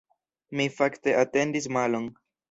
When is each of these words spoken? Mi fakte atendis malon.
Mi 0.61 0.65
fakte 0.77 1.13
atendis 1.23 1.67
malon. 1.77 2.09